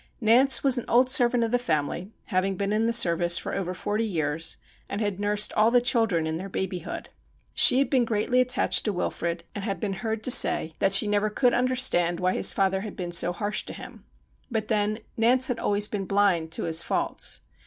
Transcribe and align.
Nance 0.19 0.63
was 0.63 0.79
an 0.79 0.85
old 0.87 1.11
servant 1.11 1.43
of 1.43 1.51
the 1.51 1.59
family, 1.59 2.11
having 2.25 2.55
been 2.57 2.73
in 2.73 2.87
the 2.87 2.91
service 2.91 3.37
for 3.37 3.53
over 3.53 3.75
forty 3.75 4.03
years, 4.03 4.57
and 4.89 4.99
had 4.99 5.19
nursed 5.19 5.53
all 5.53 5.69
the 5.69 5.79
chil 5.79 6.07
dren 6.07 6.25
in 6.25 6.37
their 6.37 6.49
babyhood. 6.49 7.09
She 7.53 7.77
had 7.77 7.87
been 7.91 8.03
greatly 8.03 8.41
attached 8.41 8.83
to 8.85 8.93
Wilfrid, 8.93 9.43
and 9.53 9.63
had 9.63 9.79
been 9.79 9.93
heard 9.93 10.23
to 10.23 10.31
say 10.31 10.73
that 10.79 10.95
she 10.95 11.05
never 11.05 11.29
could 11.29 11.53
no 11.53 11.59
STORIES 11.59 11.61
WEIRD 11.61 11.61
AND 11.61 11.71
WONDERFUL 11.71 12.03
understand 12.03 12.19
why 12.19 12.33
his 12.35 12.51
father 12.53 12.81
had 12.81 12.95
been 12.95 13.11
so 13.11 13.31
harsh 13.31 13.63
to 13.67 13.73
him. 13.73 14.03
But 14.49 14.69
then 14.69 14.99
Nance 15.17 15.45
had 15.45 15.59
always 15.59 15.87
been 15.87 16.05
blind 16.05 16.51
to 16.53 16.63
his 16.63 16.81
faults. 16.81 17.41